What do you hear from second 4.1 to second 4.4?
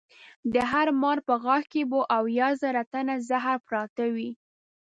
وي.